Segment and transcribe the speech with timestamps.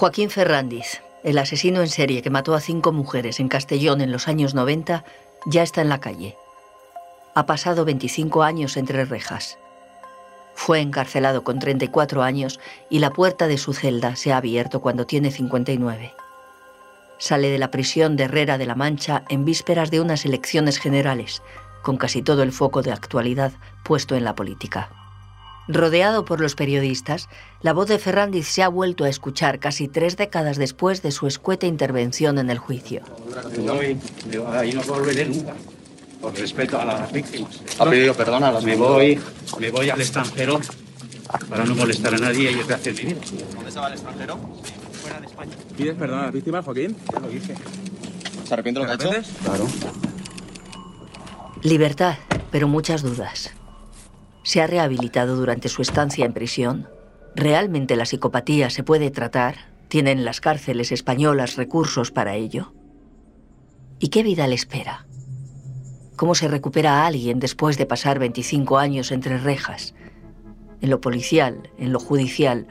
[0.00, 4.28] Joaquín Ferrandiz, el asesino en serie que mató a cinco mujeres en Castellón en los
[4.28, 5.04] años 90,
[5.44, 6.38] ya está en la calle.
[7.34, 9.58] Ha pasado 25 años entre rejas.
[10.54, 15.04] Fue encarcelado con 34 años y la puerta de su celda se ha abierto cuando
[15.04, 16.14] tiene 59.
[17.18, 21.42] Sale de la prisión de Herrera de la Mancha en vísperas de unas elecciones generales,
[21.82, 23.52] con casi todo el foco de actualidad
[23.84, 24.99] puesto en la política.
[25.72, 27.28] Rodeado por los periodistas,
[27.62, 31.28] la voz de Ferrandiz se ha vuelto a escuchar casi tres décadas después de su
[31.28, 33.02] escueta intervención en el juicio.
[33.64, 35.54] no volveré nunca,
[36.20, 37.60] por respeto a las víctimas.
[37.78, 39.20] ¿Ha pedido perdón a las Me voy,
[39.60, 40.60] me voy al extranjero
[41.48, 43.20] para no molestar a nadie y hacer mi vida.
[43.54, 44.38] ¿Dónde se va al extranjero?
[45.02, 45.52] Fuera de España.
[45.76, 46.96] ¿Pides perdón a las víctimas, Joaquín?
[47.12, 47.54] Ya lo dije.
[48.44, 49.10] ¿Se arrepiente lo que ha hecho?
[49.44, 49.68] Claro.
[51.62, 52.16] Libertad,
[52.50, 53.52] pero muchas dudas.
[54.42, 56.88] ¿Se ha rehabilitado durante su estancia en prisión?
[57.34, 59.70] ¿Realmente la psicopatía se puede tratar?
[59.88, 62.72] ¿Tienen las cárceles españolas recursos para ello?
[63.98, 65.06] ¿Y qué vida le espera?
[66.16, 69.94] ¿Cómo se recupera a alguien después de pasar 25 años entre rejas?
[70.80, 72.66] En lo policial, en lo judicial,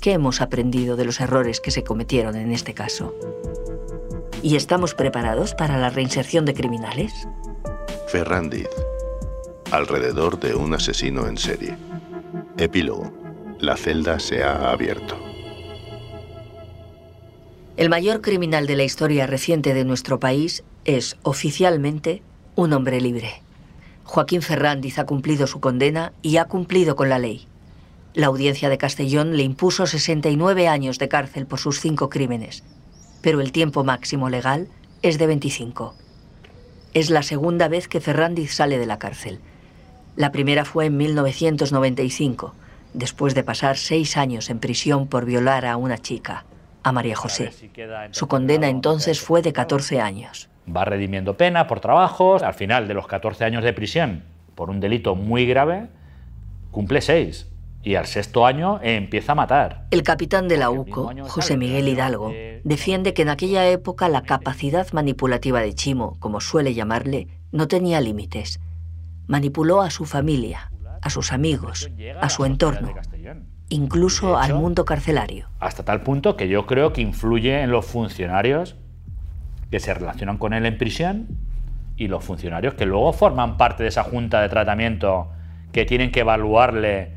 [0.00, 3.14] ¿qué hemos aprendido de los errores que se cometieron en este caso?
[4.42, 7.12] ¿Y estamos preparados para la reinserción de criminales?
[8.08, 8.68] Ferrandiz.
[9.72, 11.76] Alrededor de un asesino en serie.
[12.56, 13.12] Epílogo.
[13.58, 15.18] La celda se ha abierto.
[17.76, 22.22] El mayor criminal de la historia reciente de nuestro país es, oficialmente,
[22.54, 23.42] un hombre libre.
[24.04, 27.48] Joaquín Ferrandiz ha cumplido su condena y ha cumplido con la ley.
[28.14, 32.62] La audiencia de Castellón le impuso 69 años de cárcel por sus cinco crímenes,
[33.20, 34.68] pero el tiempo máximo legal
[35.02, 35.94] es de 25.
[36.94, 39.40] Es la segunda vez que Ferrandiz sale de la cárcel.
[40.16, 42.54] La primera fue en 1995,
[42.94, 46.46] después de pasar seis años en prisión por violar a una chica,
[46.82, 47.52] a María José.
[48.12, 50.48] Su condena entonces fue de 14 años.
[50.74, 52.42] Va redimiendo pena por trabajos.
[52.42, 54.24] Al final de los 14 años de prisión
[54.54, 55.88] por un delito muy grave,
[56.70, 57.48] cumple seis.
[57.82, 59.86] Y al sexto año empieza a matar.
[59.90, 62.32] El capitán de la UCO, José Miguel Hidalgo,
[62.64, 68.00] defiende que en aquella época la capacidad manipulativa de Chimo, como suele llamarle, no tenía
[68.00, 68.58] límites
[69.26, 70.70] manipuló a su familia,
[71.02, 72.94] a sus amigos, a su entorno,
[73.68, 75.48] incluso al mundo carcelario.
[75.60, 78.76] Hasta tal punto que yo creo que influye en los funcionarios
[79.70, 81.26] que se relacionan con él en prisión
[81.96, 85.30] y los funcionarios que luego forman parte de esa junta de tratamiento
[85.72, 87.12] que tienen que evaluarle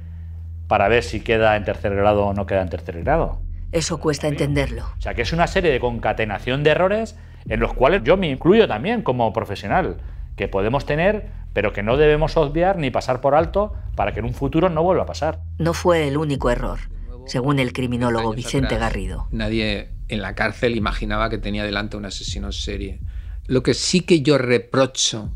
[0.68, 3.42] para ver si queda en tercer grado o no queda en tercer grado.
[3.72, 4.86] Eso cuesta entenderlo.
[4.98, 8.30] O sea que es una serie de concatenación de errores en los cuales yo me
[8.30, 9.98] incluyo también como profesional
[10.40, 14.26] que podemos tener, pero que no debemos obviar ni pasar por alto para que en
[14.26, 15.42] un futuro no vuelva a pasar.
[15.58, 16.80] No fue el único error,
[17.26, 19.28] según el criminólogo Vicente Garrido.
[19.32, 23.00] Nadie en la cárcel imaginaba que tenía delante un asesino en serie.
[23.48, 25.30] Lo que sí que yo reprocho,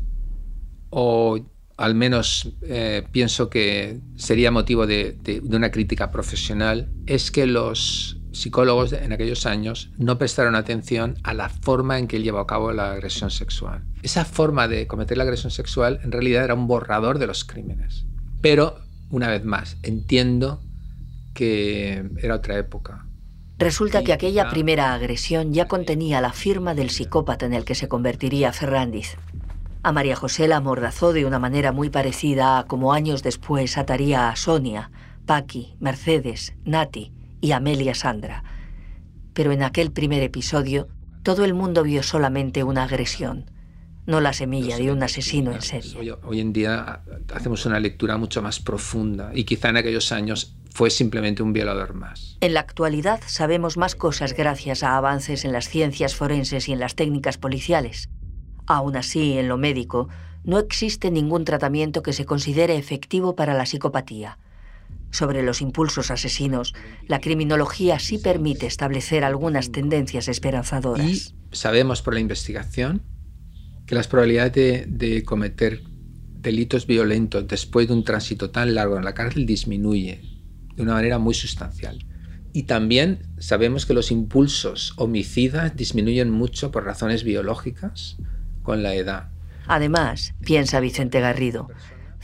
[0.88, 1.38] o
[1.76, 8.22] al menos eh, pienso que sería motivo de, de una crítica profesional, es que los
[8.34, 12.46] psicólogos en aquellos años no prestaron atención a la forma en que él llevó a
[12.46, 13.84] cabo la agresión sexual.
[14.02, 18.04] Esa forma de cometer la agresión sexual en realidad era un borrador de los crímenes.
[18.40, 18.80] Pero,
[19.10, 20.60] una vez más, entiendo
[21.32, 23.06] que era otra época.
[23.58, 27.88] Resulta que aquella primera agresión ya contenía la firma del psicópata en el que se
[27.88, 29.16] convertiría Ferrandiz.
[29.82, 34.28] A María José la amordazó de una manera muy parecida a como años después ataría
[34.28, 34.90] a Sonia,
[35.26, 37.12] Paqui, Mercedes, Nati
[37.44, 38.42] y Amelia Sandra.
[39.34, 40.88] Pero en aquel primer episodio,
[41.22, 43.50] todo el mundo vio solamente una agresión,
[44.06, 46.14] no la semilla de un asesino en serie.
[46.22, 47.02] Hoy, en día
[47.34, 51.92] hacemos una lectura mucho más profunda y quizá en aquellos años fue simplemente un violador
[51.92, 52.38] más.
[52.40, 56.80] En la actualidad sabemos más cosas gracias a avances en las ciencias forenses y en
[56.80, 58.08] las técnicas policiales.
[58.66, 60.08] Aún así, en lo médico,
[60.44, 64.38] no existe ningún tratamiento que se considere efectivo para la psicopatía
[65.14, 66.74] sobre los impulsos asesinos,
[67.06, 71.06] la criminología sí permite establecer algunas tendencias esperanzadoras.
[71.06, 73.02] Y sabemos por la investigación
[73.86, 75.82] que las probabilidades de, cometer
[76.40, 80.20] delitos violentos después de un tránsito tan largo en la cárcel disminuye
[80.74, 82.04] de una manera muy sustancial.
[82.52, 88.16] Y también sabemos que los impulsos homicidas disminuyen mucho por razones biológicas
[88.64, 89.28] con la edad.
[89.68, 91.68] Además, piensa Vicente Garrido,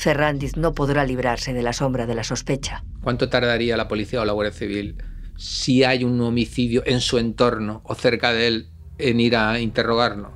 [0.00, 2.82] Ferrandiz no podrá librarse de la sombra de la sospecha.
[3.02, 4.96] ¿Cuánto tardaría la policía o la Guardia Civil
[5.36, 10.32] si hay un homicidio en su entorno o cerca de él en ir a interrogarlo?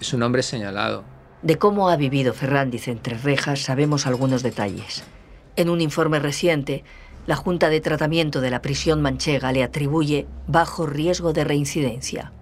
[0.00, 1.04] Es un hombre señalado.
[1.42, 5.04] De cómo ha vivido Ferrandiz entre rejas sabemos algunos detalles.
[5.54, 6.82] En un informe reciente,
[7.28, 12.32] la Junta de Tratamiento de la prisión manchega le atribuye bajo riesgo de reincidencia.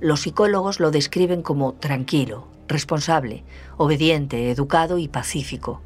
[0.00, 3.44] Los psicólogos lo describen como tranquilo, responsable,
[3.76, 5.82] obediente, educado y pacífico,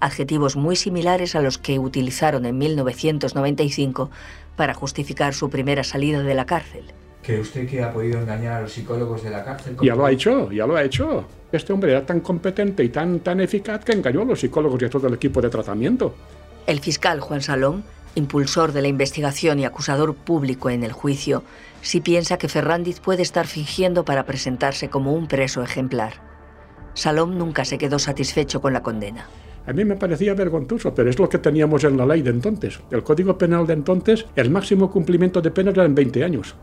[0.00, 4.10] adjetivos muy similares a los que utilizaron en 1995
[4.56, 6.84] para justificar su primera salida de la cárcel.
[7.22, 9.76] ¿Cree usted que ha podido engañar a los psicólogos de la cárcel?
[9.82, 11.24] Ya lo ha hecho, ya lo ha hecho.
[11.50, 14.84] Este hombre era tan competente y tan, tan eficaz que engañó a los psicólogos y
[14.84, 16.14] a todo el equipo de tratamiento.
[16.66, 17.84] El fiscal Juan Salón,
[18.16, 21.44] impulsor de la investigación y acusador público en el juicio,
[21.82, 26.14] sí piensa que Ferrandiz puede estar fingiendo para presentarse como un preso ejemplar.
[26.94, 29.28] Salom nunca se quedó satisfecho con la condena.
[29.66, 32.80] A mí me parecía vergonzoso, pero es lo que teníamos en la ley de entonces.
[32.90, 36.54] El Código Penal de entonces, el máximo cumplimiento de penas en 20 años.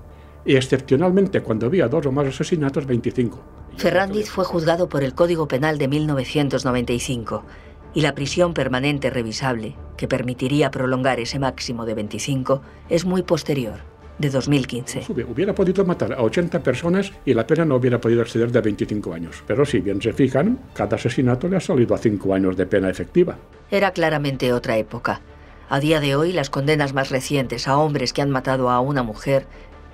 [0.45, 3.39] Y excepcionalmente, cuando había dos o más asesinatos, 25.
[3.77, 7.43] Ferrandiz fue juzgado por el Código Penal de 1995
[7.93, 13.79] y la prisión permanente revisable, que permitiría prolongar ese máximo de 25, es muy posterior,
[14.17, 15.05] de 2015.
[15.29, 19.13] Hubiera podido matar a 80 personas y la pena no hubiera podido exceder de 25
[19.13, 19.43] años.
[19.45, 22.89] Pero si bien se fijan, cada asesinato le ha salido a 5 años de pena
[22.89, 23.37] efectiva.
[23.69, 25.21] Era claramente otra época.
[25.69, 29.03] A día de hoy, las condenas más recientes a hombres que han matado a una
[29.03, 29.47] mujer,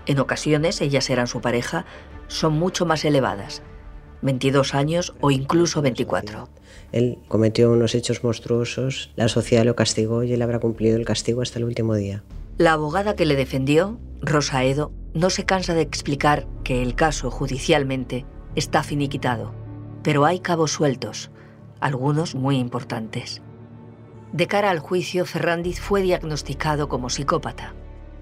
[0.06, 1.86] en ocasiones ellas eran su pareja,
[2.28, 3.62] son mucho más elevadas.
[4.22, 6.50] 22 años o incluso 24.
[6.92, 11.42] Él cometió unos hechos monstruosos, la sociedad lo castigó y él habrá cumplido el castigo
[11.42, 12.24] hasta el último día.
[12.58, 17.32] La abogada que le defendió, Rosa Edo, no se cansa de explicar que el caso
[17.32, 18.26] judicialmente
[18.56, 19.54] está finiquitado,
[20.04, 21.32] pero hay cabos sueltos,
[21.80, 23.42] algunos muy importantes.
[24.34, 27.74] De cara al juicio, Ferrandiz fue diagnosticado como psicópata.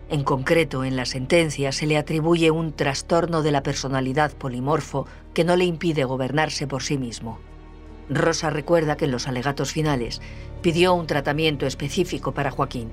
[0.10, 5.44] En concreto, en la sentencia se le atribuye un trastorno de la personalidad polimorfo que
[5.44, 7.40] no le impide gobernarse por sí mismo.
[8.10, 10.22] Rosa recuerda que en los alegatos finales
[10.62, 12.90] pidió un tratamiento específico para Joaquín,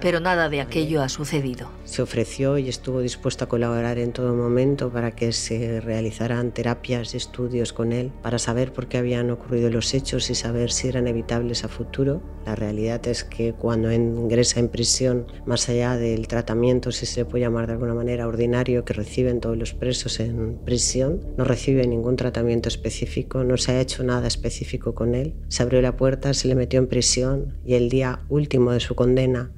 [0.00, 1.68] pero nada de aquello ha sucedido.
[1.84, 7.14] Se ofreció y estuvo dispuesto a colaborar en todo momento para que se realizaran terapias
[7.14, 10.88] y estudios con él para saber por qué habían ocurrido los hechos y saber si
[10.88, 12.22] eran evitables a futuro.
[12.46, 17.24] La realidad es que cuando ingresa en prisión, más allá del tratamiento, si se le
[17.24, 21.86] puede llamar de alguna manera ordinario, que reciben todos los presos en prisión, no recibe
[21.86, 25.34] ningún tratamiento específico, no se ha hecho nada específico con él.
[25.48, 28.94] Se abrió la puerta, se le metió en prisión y el día último de su
[28.94, 29.50] condena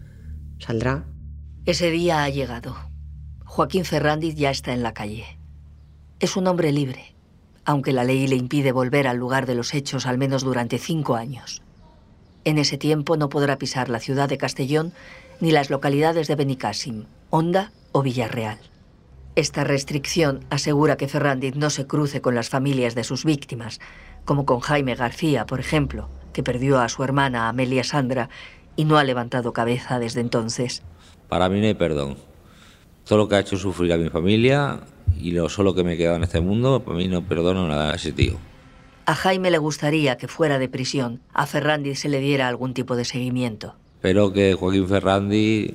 [0.59, 1.07] saldrá.
[1.65, 2.77] Ese día ha llegado.
[3.45, 5.25] Joaquín Ferrandiz ya está en la calle.
[6.21, 7.15] Es un hombre libre,
[7.65, 11.17] aunque la ley le impide volver al lugar de los hechos al menos durante cinco
[11.17, 11.63] años.
[12.45, 14.93] En ese tiempo no podrá pisar la ciudad de Castellón
[15.41, 18.59] ni las localidades de Benicàssim, Honda o Villarreal.
[19.35, 23.81] Esta restricción asegura que Ferrandiz no se cruce con las familias de sus víctimas,
[24.27, 28.29] como con Jaime García, por ejemplo, que perdió a su hermana Amelia Sandra
[28.77, 30.83] y no ha levantado cabeza desde entonces.
[31.29, 32.19] Para mí no hay perdón.
[33.07, 34.81] Todo lo que ha hecho sufrir a mi familia
[35.19, 37.93] y lo solo que me he quedado en este mundo, para mí no perdono nada
[37.93, 38.37] a ese tío.
[39.07, 42.97] A Jaime le gustaría que fuera de prisión, a Ferrandi se le diera algún tipo
[42.97, 43.77] de seguimiento.
[43.95, 45.73] Espero que Joaquín Ferrandi,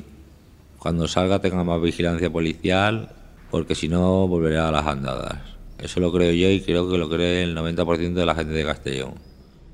[0.77, 3.09] cuando salga, tenga más vigilancia policial,
[3.49, 5.50] porque si no, volverá a las andadas.
[5.81, 8.63] Eso lo creo yo y creo que lo cree el 90% de la gente de
[8.63, 9.15] Castellón.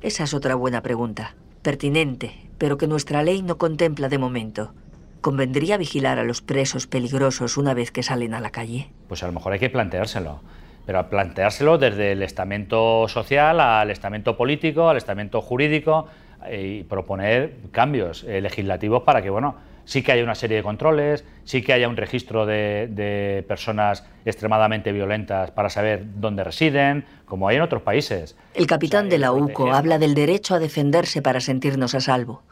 [0.01, 4.73] Esa es otra buena pregunta, pertinente, pero que nuestra ley no contempla de momento.
[5.21, 8.90] ¿Convendría vigilar a los presos peligrosos una vez que salen a la calle?
[9.07, 10.40] Pues a lo mejor hay que planteárselo.
[10.85, 16.07] Pero planteárselo desde el estamento social al estamento político, al estamento jurídico
[16.45, 19.56] eh, y proponer cambios eh, legislativos para que, bueno,
[19.87, 24.91] sí que haya una serie de controles, sí que haya un registro de, personas extremadamente
[24.91, 28.35] violentas para saber dónde residen, como hay en otros países.
[28.53, 32.44] El capitán de la UCO habla del derecho a defenderse para sentirnos a salvo.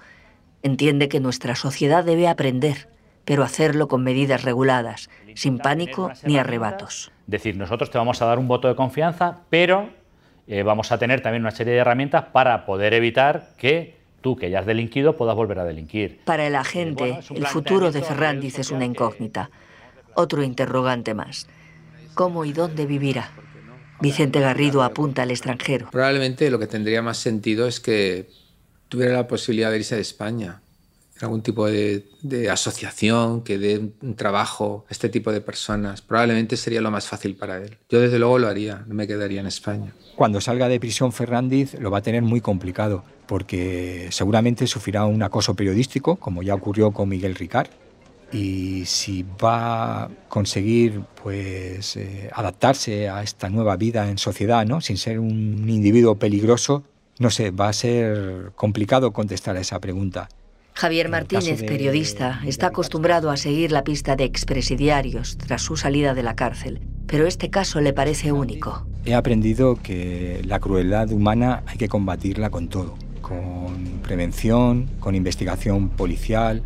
[0.64, 2.88] Entiende que nuestra sociedad debe aprender,
[3.26, 7.12] pero hacerlo con medidas reguladas, sin pánico ni arrebatos.
[7.28, 9.90] Decir, nosotros te vamos a dar un voto de confianza, pero
[10.48, 14.50] eh, vamos a tener también una serie de herramientas para poder evitar que tú que
[14.50, 16.20] ya has delinquido puedas volver a delinquir.
[16.26, 19.52] Para el agente, el futuro de Ferrandiz es una incógnita.
[20.16, 21.46] Otro interrogante más.
[22.16, 23.30] ¿Cómo y dónde vivirá?
[24.02, 25.90] Vicente Garrido apunta al extranjero.
[25.92, 28.28] Probablemente lo que tendría más sentido es que
[28.90, 30.60] tuviera la posibilidad de irse de España.
[31.22, 36.02] Algún tipo de, de asociación que dé un trabajo a este tipo de personas.
[36.02, 37.78] Probablemente sería lo más fácil para él.
[37.90, 39.94] Yo desde luego lo haría, no me quedaría en España.
[40.16, 45.24] Cuando salga de prisión Ferrandiz lo va a tener muy complicado porque seguramente sufrirá un
[45.24, 47.70] acoso periodístico, como ya ocurrió con Miguel Ricard.
[48.32, 54.82] Y si va a conseguir pues, eh, adaptarse a esta nueva vida en sociedad, ¿no?
[54.82, 56.84] sin ser un individuo peligroso,
[57.18, 60.28] No sé, va a ser complicado contestar a esa pregunta.
[60.78, 66.22] Javier Martínez, periodista, está acostumbrado a seguir la pista de expresidiarios tras su salida de
[66.22, 68.86] la cárcel, pero este caso le parece único.
[69.06, 75.88] He aprendido que la crueldad humana hay que combatirla con todo, con prevención, con investigación
[75.88, 76.62] policial,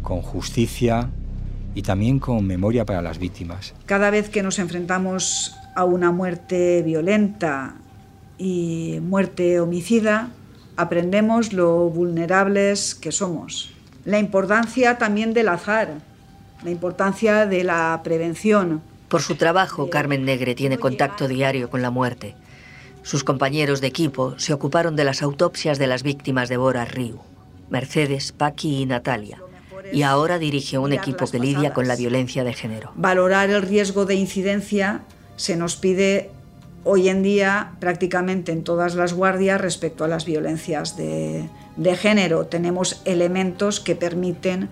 [0.00, 1.10] con justicia
[1.74, 3.74] y también con memoria para las víctimas.
[3.84, 7.74] Cada vez que nos enfrentamos a una muerte violenta
[8.38, 10.30] y muerte homicida,
[10.76, 13.72] aprendemos lo vulnerables que somos.
[14.04, 15.88] La importancia también del azar,
[16.62, 18.82] la importancia de la prevención.
[19.08, 22.34] Por su trabajo, Carmen Negre tiene contacto diario con la muerte.
[23.02, 27.20] Sus compañeros de equipo se ocuparon de las autopsias de las víctimas de Bora Riu,
[27.68, 29.40] Mercedes, Paqui y Natalia.
[29.92, 32.92] Y ahora dirige un equipo que lidia con la violencia de género.
[32.96, 35.02] Valorar el riesgo de incidencia
[35.36, 36.30] se nos pide
[36.84, 41.48] hoy en día prácticamente en todas las guardias respecto a las violencias de,
[41.96, 42.46] género.
[42.46, 44.68] Tenemos elementos que permiten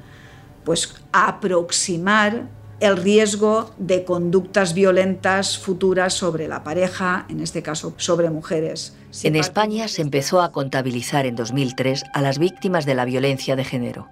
[0.65, 2.49] pues, aproximar
[2.81, 8.97] el riesgo de conductas violentas futuras sobre la pareja, en este caso sobre mujeres.
[9.23, 13.65] en España se empezó a contabilizar en 2003 a las víctimas de la violencia de
[13.65, 14.09] género.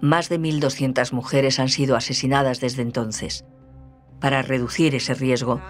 [0.00, 3.44] Más de 1.200 mujeres han sido asesinadas desde entonces.
[4.18, 5.60] Para reducir ese riesgo,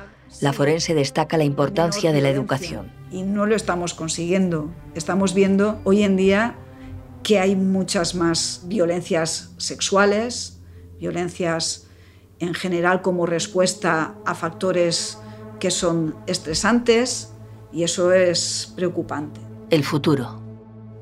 [0.41, 2.93] la forense destaca la importancia de la educación.
[3.11, 4.71] Y no lo estamos consiguiendo.
[4.95, 6.57] Estamos viendo hoy en día
[7.23, 10.61] que hay muchas más violencias sexuales,
[10.99, 11.87] violencias
[12.39, 15.19] en general como respuesta a factores
[15.61, 17.33] que son estresantes
[17.73, 19.41] y eso es preocupante.
[19.71, 20.43] El futuro.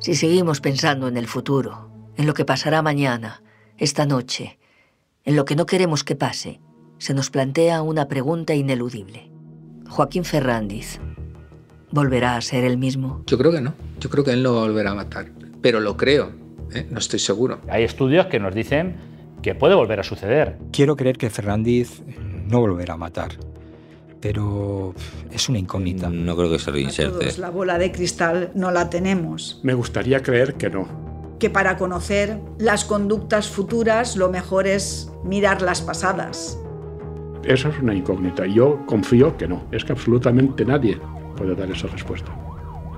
[0.00, 3.42] Si seguimos pensando en el futuro, en lo que pasará mañana,
[3.78, 4.58] esta noche,
[5.25, 6.60] en lo que no queremos que pase,
[7.00, 9.30] se nos plantea una pregunta ineludible.
[9.88, 11.00] Joaquín Ferrandiz,
[11.90, 13.25] ¿volverá a ser el mismo?
[13.26, 13.75] Yo creo que no.
[13.99, 15.30] Yo creo que él no volverá a matar.
[15.62, 16.30] Pero lo creo.
[16.75, 16.87] ¿eh?
[16.90, 17.59] No estoy seguro.
[17.69, 18.97] Hay estudios que nos dicen
[19.42, 20.59] que puede volver a suceder.
[20.73, 22.02] Quiero creer que Ferrandiz
[22.47, 23.30] no volverá a matar.
[24.21, 24.95] Pero
[25.30, 26.11] es una incógnita.
[26.11, 27.33] No creo que se reinserte.
[27.38, 29.61] la bola de cristal no la tenemos.
[29.62, 30.87] Me gustaría creer que no.
[31.38, 36.59] Que para conocer las conductas futuras lo mejor es mirar las pasadas.
[37.44, 38.47] Esa es una incógnita.
[38.47, 39.62] Yo confío que no.
[39.73, 41.00] Es que absolutamente nadie
[41.37, 42.30] puede dar esa respuesta.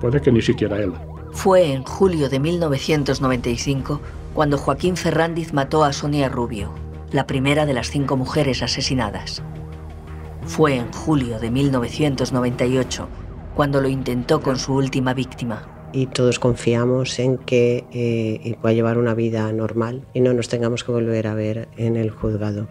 [0.00, 0.92] Puede que ni siquiera él.
[1.32, 4.00] Fue en julio de 1995
[4.34, 6.72] cuando Joaquín Ferrandiz mató a Sonia Rubio,
[7.12, 9.42] la primera de las cinco mujeres asesinadas.
[10.44, 13.08] Fue en julio de 1998
[13.54, 15.68] cuando lo intentó con su última víctima.
[15.92, 20.48] Y todos confiamos en que eh, va a llevar una vida normal y no nos
[20.48, 22.66] tengamos que volver a ver en el juzgado.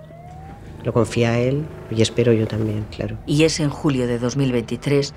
[0.84, 3.18] Lo confía él y espero yo también, claro.
[3.26, 5.14] Y es en julio de 2023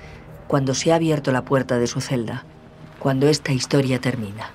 [0.47, 2.45] cuando se ha abierto la puerta de su celda,
[2.99, 4.51] cuando esta historia termina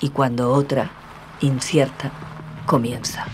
[0.00, 0.90] y cuando otra,
[1.40, 2.10] incierta,
[2.66, 3.26] comienza.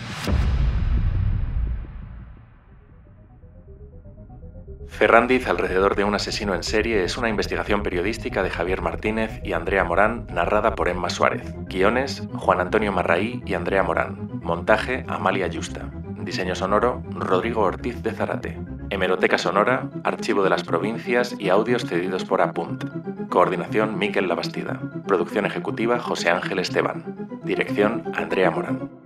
[4.88, 9.52] Ferrandiz alrededor de un asesino en serie es una investigación periodística de Javier Martínez y
[9.52, 11.54] Andrea Morán narrada por Emma Suárez.
[11.66, 14.40] Guiones, Juan Antonio Marraí y Andrea Morán.
[14.42, 15.90] Montaje, Amalia Yusta.
[16.26, 18.58] Diseño sonoro, Rodrigo Ortiz de Zarate.
[18.90, 22.82] Hemeroteca sonora, Archivo de las Provincias y audios cedidos por Apunt.
[23.28, 24.80] Coordinación, Miquel Labastida.
[25.06, 27.28] Producción ejecutiva, José Ángel Esteban.
[27.44, 29.05] Dirección, Andrea Morán.